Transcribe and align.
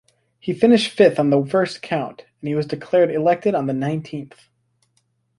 He 0.39 0.51
finished 0.55 0.89
fifth 0.89 1.19
on 1.19 1.29
the 1.29 1.45
first 1.45 1.83
count, 1.83 2.25
and 2.41 2.55
was 2.55 2.65
declared 2.65 3.11
elected 3.11 3.53
on 3.53 3.67
the 3.67 3.73
nineteenth. 3.73 4.49